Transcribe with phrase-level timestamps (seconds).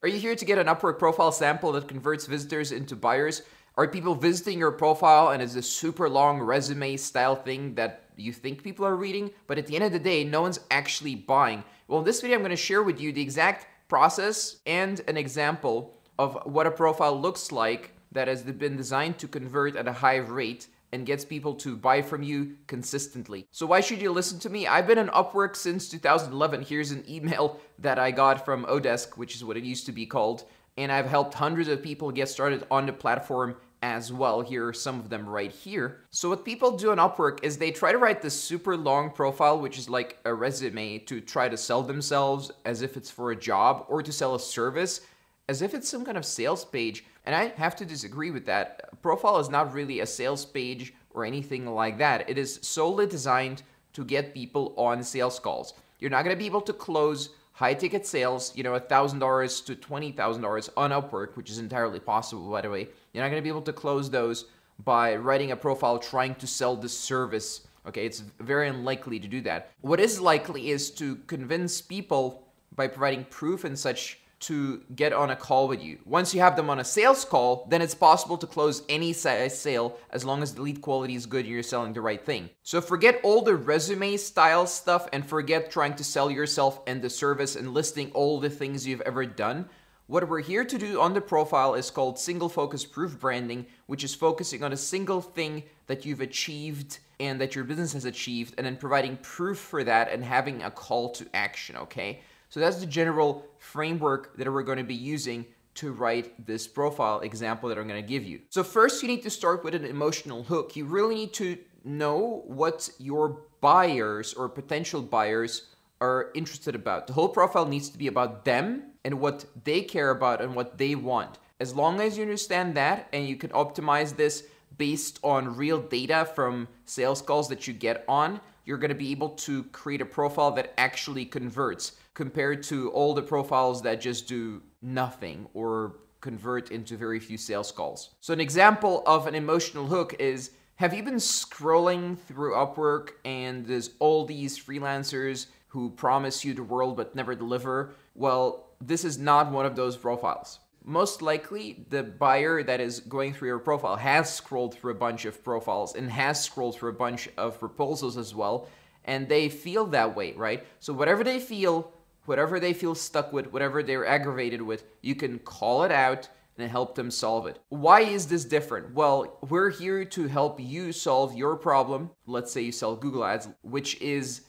[0.00, 3.42] Are you here to get an Upwork profile sample that converts visitors into buyers?
[3.76, 8.32] Are people visiting your profile and it's a super long resume style thing that you
[8.32, 11.64] think people are reading, but at the end of the day, no one's actually buying?
[11.88, 15.16] Well, in this video, I'm going to share with you the exact process and an
[15.16, 19.92] example of what a profile looks like that has been designed to convert at a
[19.92, 23.46] high rate and gets people to buy from you consistently.
[23.50, 24.66] So why should you listen to me?
[24.66, 26.62] I've been on Upwork since 2011.
[26.62, 30.06] Here's an email that I got from oDesk, which is what it used to be
[30.06, 30.44] called,
[30.76, 34.40] and I've helped hundreds of people get started on the platform as well.
[34.40, 36.00] Here are some of them right here.
[36.10, 39.60] So what people do on Upwork is they try to write this super long profile,
[39.60, 43.36] which is like a resume to try to sell themselves as if it's for a
[43.36, 45.00] job or to sell a service
[45.48, 47.04] as if it's some kind of sales page.
[47.24, 48.87] And I have to disagree with that.
[49.02, 52.28] Profile is not really a sales page or anything like that.
[52.28, 53.62] It is solely designed
[53.92, 55.74] to get people on sales calls.
[55.98, 59.74] You're not going to be able to close high ticket sales, you know, $1,000 to
[59.74, 62.88] $20,000 on Upwork, which is entirely possible, by the way.
[63.12, 64.44] You're not going to be able to close those
[64.84, 67.66] by writing a profile trying to sell the service.
[67.86, 69.72] Okay, it's very unlikely to do that.
[69.80, 75.30] What is likely is to convince people by providing proof and such to get on
[75.30, 75.98] a call with you.
[76.04, 79.52] Once you have them on a sales call, then it's possible to close any size
[79.52, 82.24] uh, sale as long as the lead quality is good and you're selling the right
[82.24, 82.48] thing.
[82.62, 87.10] So forget all the resume style stuff and forget trying to sell yourself and the
[87.10, 89.68] service and listing all the things you've ever done.
[90.06, 94.04] What we're here to do on the profile is called single focus proof branding, which
[94.04, 98.54] is focusing on a single thing that you've achieved and that your business has achieved,
[98.56, 102.20] and then providing proof for that and having a call to action, okay?
[102.48, 107.20] So that's the general framework that we're going to be using to write this profile
[107.20, 108.40] example that I'm going to give you.
[108.50, 110.74] So first you need to start with an emotional hook.
[110.74, 115.66] You really need to know what your buyers or potential buyers
[116.00, 117.06] are interested about.
[117.06, 120.78] The whole profile needs to be about them and what they care about and what
[120.78, 121.38] they want.
[121.60, 124.44] As long as you understand that and you can optimize this
[124.76, 129.10] based on real data from sales calls that you get on, you're going to be
[129.10, 134.26] able to create a profile that actually converts compared to all the profiles that just
[134.26, 138.10] do nothing or convert into very few sales calls.
[138.20, 143.64] So an example of an emotional hook is have you been scrolling through Upwork and
[143.64, 147.94] there's all these freelancers who promise you the world but never deliver?
[148.16, 150.58] Well, this is not one of those profiles.
[150.84, 155.24] Most likely, the buyer that is going through your profile has scrolled through a bunch
[155.24, 158.66] of profiles and has scrolled through a bunch of proposals as well,
[159.04, 160.66] and they feel that way, right?
[160.80, 161.92] So, whatever they feel,
[162.28, 166.28] whatever they feel stuck with, whatever they're aggravated with, you can call it out
[166.58, 167.58] and help them solve it.
[167.70, 168.92] Why is this different?
[168.92, 172.10] Well, we're here to help you solve your problem.
[172.26, 174.42] Let's say you sell Google Ads, which is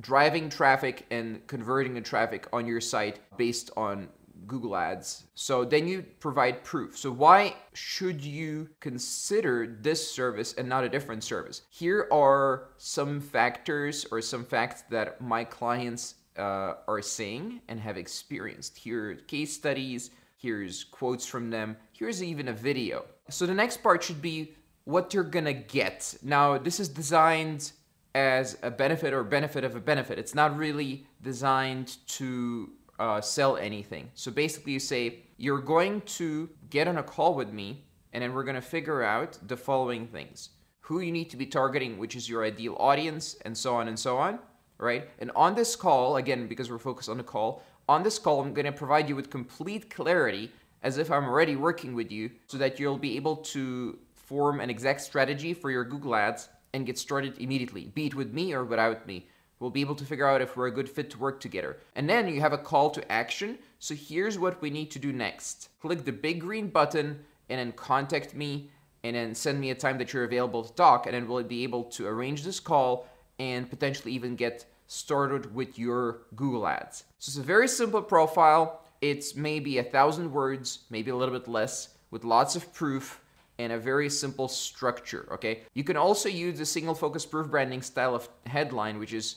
[0.00, 4.08] driving traffic and converting the traffic on your site based on
[4.46, 5.26] Google Ads.
[5.34, 6.98] So then you provide proof.
[6.98, 11.62] So why should you consider this service and not a different service?
[11.70, 17.96] Here are some factors or some facts that my clients uh, are saying and have
[17.96, 18.78] experienced.
[18.78, 23.04] Here are case studies, here's quotes from them, here's even a video.
[23.28, 26.16] So the next part should be what you're gonna get.
[26.22, 27.72] Now, this is designed
[28.14, 30.18] as a benefit or benefit of a benefit.
[30.18, 34.10] It's not really designed to uh, sell anything.
[34.14, 38.34] So basically, you say, you're going to get on a call with me, and then
[38.34, 40.50] we're gonna figure out the following things
[40.80, 43.98] who you need to be targeting, which is your ideal audience, and so on and
[43.98, 44.40] so on
[44.80, 45.08] right?
[45.18, 48.54] And on this call, again, because we're focused on the call, on this call, I'm
[48.54, 50.50] going to provide you with complete clarity
[50.82, 54.70] as if I'm already working with you so that you'll be able to form an
[54.70, 58.64] exact strategy for your Google Ads and get started immediately, be it with me or
[58.64, 59.26] without me.
[59.58, 61.76] We'll be able to figure out if we're a good fit to work together.
[61.94, 63.58] And then you have a call to action.
[63.78, 65.68] So here's what we need to do next.
[65.82, 68.70] Click the big green button and then contact me
[69.02, 71.62] and then send me a time that you're available to talk and then we'll be
[71.62, 73.06] able to arrange this call
[73.40, 77.04] and potentially even get started with your Google Ads.
[77.18, 78.84] So it's a very simple profile.
[79.00, 83.22] It's maybe a thousand words, maybe a little bit less, with lots of proof
[83.58, 85.26] and a very simple structure.
[85.32, 85.62] Okay.
[85.72, 89.36] You can also use the single focus proof branding style of headline, which is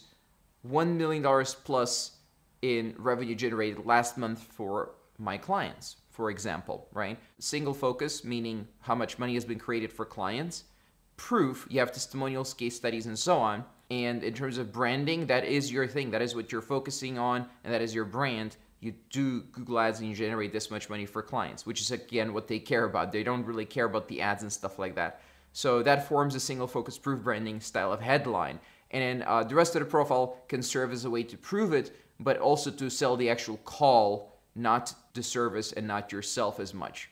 [0.69, 2.17] $1 million plus
[2.61, 7.17] in revenue generated last month for my clients, for example, right?
[7.39, 10.65] Single focus, meaning how much money has been created for clients.
[11.15, 13.63] Proof, you have testimonials, case studies, and so on.
[13.91, 16.11] And in terms of branding, that is your thing.
[16.11, 18.57] That is what you're focusing on, and that is your brand.
[18.79, 22.33] You do Google Ads and you generate this much money for clients, which is again
[22.33, 23.11] what they care about.
[23.11, 25.21] They don't really care about the ads and stuff like that.
[25.53, 28.59] So that forms a single focus proof branding style of headline.
[28.91, 31.73] And then uh, the rest of the profile can serve as a way to prove
[31.73, 36.73] it, but also to sell the actual call not the service and not yourself as
[36.73, 37.09] much.